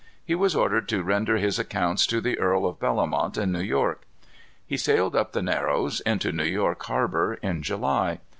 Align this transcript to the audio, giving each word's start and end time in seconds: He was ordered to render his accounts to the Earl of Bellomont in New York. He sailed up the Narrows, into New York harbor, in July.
He 0.25 0.33
was 0.33 0.55
ordered 0.55 0.89
to 0.89 1.03
render 1.03 1.37
his 1.37 1.59
accounts 1.59 2.07
to 2.07 2.19
the 2.19 2.39
Earl 2.39 2.65
of 2.65 2.79
Bellomont 2.79 3.37
in 3.37 3.51
New 3.51 3.61
York. 3.61 4.01
He 4.65 4.75
sailed 4.75 5.15
up 5.15 5.33
the 5.33 5.43
Narrows, 5.43 5.99
into 5.99 6.31
New 6.31 6.41
York 6.43 6.81
harbor, 6.85 7.35
in 7.43 7.61
July. 7.61 8.19